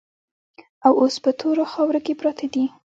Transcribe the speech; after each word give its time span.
او 0.85 0.93
اوس 1.01 1.15
په 1.23 1.31
تورو 1.39 1.63
خاورو 1.71 1.99
کې 2.05 2.13
پراته 2.19 2.45
دي. 2.53 2.65